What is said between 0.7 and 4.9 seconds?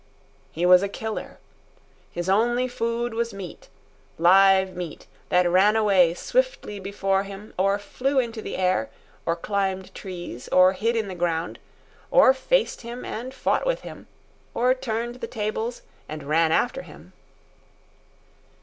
a killer. His only food was meat, live